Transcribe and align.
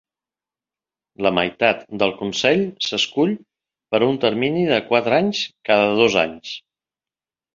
La 1.25 1.31
meitat 1.39 1.83
del 2.03 2.13
consell 2.21 2.63
s'escull 2.87 3.35
per 3.95 4.01
a 4.05 4.07
un 4.13 4.19
termini 4.23 4.65
de 4.71 4.79
quatre 4.89 5.15
anys 5.21 5.43
cada 5.71 5.91
dos 6.01 6.17
anys. 6.23 6.57